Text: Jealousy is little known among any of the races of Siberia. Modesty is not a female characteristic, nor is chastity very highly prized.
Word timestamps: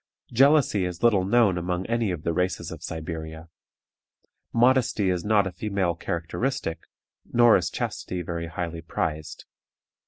Jealousy 0.33 0.83
is 0.83 1.03
little 1.03 1.23
known 1.23 1.59
among 1.59 1.85
any 1.85 2.09
of 2.09 2.23
the 2.23 2.33
races 2.33 2.71
of 2.71 2.81
Siberia. 2.81 3.49
Modesty 4.51 5.11
is 5.11 5.23
not 5.23 5.45
a 5.45 5.51
female 5.51 5.93
characteristic, 5.93 6.79
nor 7.31 7.55
is 7.55 7.69
chastity 7.69 8.23
very 8.23 8.47
highly 8.47 8.81
prized. 8.81 9.45